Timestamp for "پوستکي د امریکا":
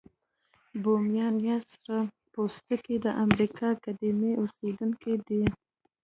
2.33-3.67